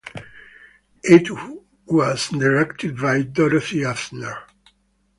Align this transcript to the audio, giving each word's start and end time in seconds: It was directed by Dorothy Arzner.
It 1.03 1.29
was 1.85 2.29
directed 2.29 2.97
by 2.97 3.21
Dorothy 3.21 3.81
Arzner. 3.83 4.35